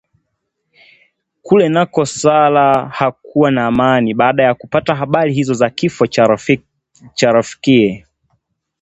[1.43, 6.07] Kule nako Sarah hakuwa na amani baada ya kupata habari hizo za Kifo
[7.13, 8.07] cha rafikiye